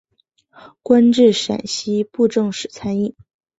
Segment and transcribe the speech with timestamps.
[0.81, 3.13] 官至陕西布政使参议。